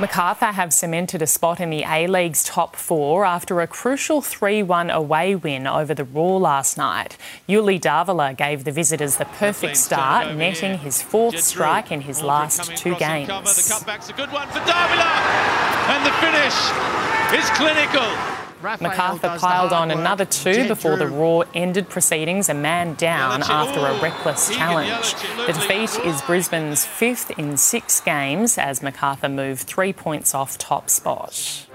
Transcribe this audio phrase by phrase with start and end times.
[0.00, 4.60] Macarthur have cemented a spot in the A League's top four after a crucial 3
[4.60, 7.16] 1 away win over the Roar last night.
[7.48, 12.76] Ulises Davila gave the visitors the perfect start, netting his fourth strike in his last
[12.76, 13.28] two games.
[13.28, 15.12] The cutback's a good one for Davila,
[15.86, 16.58] and the finish
[17.38, 18.33] is clinical.
[18.64, 24.00] MacArthur piled on another two before the Roar ended proceedings a man down after a
[24.00, 25.14] reckless challenge.
[25.46, 30.88] The defeat is Brisbane's fifth in six games as MacArthur moved three points off top
[30.88, 31.66] spot.